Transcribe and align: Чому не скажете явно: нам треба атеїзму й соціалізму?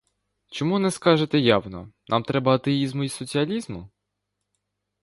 Чому 0.49 0.79
не 0.79 0.91
скажете 0.91 1.39
явно: 1.39 1.91
нам 2.07 2.23
треба 2.23 2.55
атеїзму 2.55 3.03
й 3.03 3.09
соціалізму? 3.09 3.89